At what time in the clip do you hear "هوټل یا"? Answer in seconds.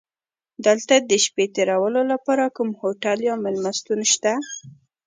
2.81-3.35